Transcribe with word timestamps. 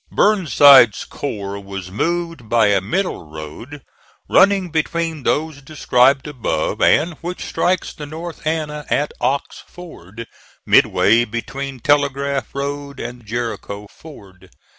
Burnside's 0.11 1.03
corps 1.05 1.59
was 1.59 1.91
moved 1.91 2.49
by 2.49 2.69
a 2.69 2.81
middle 2.81 3.29
road 3.29 3.83
running 4.27 4.71
between 4.71 5.21
those 5.21 5.61
described 5.61 6.25
above, 6.25 6.81
and 6.81 7.13
which 7.21 7.45
strikes 7.45 7.93
the 7.93 8.07
North 8.07 8.47
Anna 8.47 8.83
at 8.89 9.13
Ox 9.21 9.63
Ford, 9.67 10.25
midway 10.65 11.23
between 11.23 11.79
Telegraph 11.79 12.55
Road 12.55 12.99
and 12.99 13.27
Jericho 13.27 13.85
Ford. 13.91 14.49